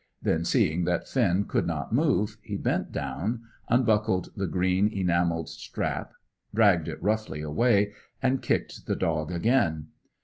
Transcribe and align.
Then, 0.19 0.45
seeing 0.45 0.85
that 0.85 1.07
Finn 1.07 1.43
could 1.45 1.67
not 1.67 1.93
move, 1.93 2.37
he 2.41 2.57
bent 2.57 2.91
down, 2.91 3.43
unbuckled 3.69 4.29
the 4.35 4.47
green 4.47 4.87
enamelled 4.87 5.47
strap, 5.47 6.13
dragged 6.55 6.87
it 6.87 6.99
roughly 7.03 7.41
away, 7.43 7.93
and 8.19 8.41
kicked 8.41 8.87
the 8.87 8.95
dog 8.95 9.31
again. 9.31 9.89